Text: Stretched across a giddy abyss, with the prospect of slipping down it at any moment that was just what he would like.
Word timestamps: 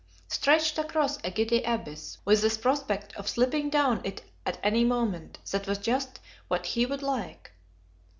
Stretched 0.29 0.79
across 0.79 1.19
a 1.23 1.29
giddy 1.29 1.61
abyss, 1.61 2.17
with 2.25 2.41
the 2.41 2.59
prospect 2.59 3.13
of 3.13 3.29
slipping 3.29 3.69
down 3.69 4.01
it 4.03 4.23
at 4.47 4.57
any 4.63 4.83
moment 4.83 5.37
that 5.51 5.67
was 5.67 5.77
just 5.77 6.19
what 6.47 6.65
he 6.65 6.87
would 6.87 7.03
like. 7.03 7.51